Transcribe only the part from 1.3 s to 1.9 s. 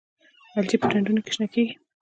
شنه کیږي